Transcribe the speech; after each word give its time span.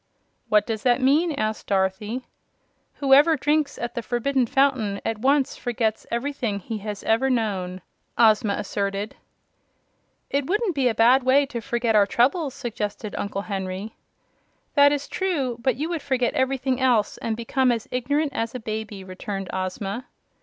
"What 0.49 0.65
does 0.65 0.81
that 0.81 0.99
mean?" 0.99 1.31
asked 1.33 1.67
Dorothy. 1.67 2.23
"Whoever 2.95 3.37
drinks 3.37 3.77
at 3.77 3.93
the 3.93 4.01
Forbidden 4.01 4.47
Fountain 4.47 4.99
at 5.05 5.19
once 5.19 5.55
forgets 5.55 6.07
everything 6.09 6.57
he 6.57 6.79
has 6.79 7.03
ever 7.03 7.29
known," 7.29 7.83
Ozma 8.17 8.53
asserted. 8.57 9.15
"It 10.31 10.47
wouldn't 10.47 10.73
be 10.73 10.87
a 10.87 10.95
bad 10.95 11.21
way 11.21 11.45
to 11.45 11.61
forget 11.61 11.95
our 11.95 12.07
troubles," 12.07 12.55
suggested 12.55 13.13
Uncle 13.15 13.43
Henry. 13.43 13.93
"That 14.73 14.91
is 14.91 15.07
true; 15.07 15.57
but 15.61 15.75
you 15.75 15.87
would 15.89 16.01
forget 16.01 16.33
everything 16.33 16.79
else, 16.81 17.19
and 17.19 17.37
become 17.37 17.71
as 17.71 17.87
ignorant 17.91 18.33
as 18.33 18.55
a 18.55 18.59
baby," 18.59 19.03
returned 19.03 19.51
Ozma. 19.53 20.07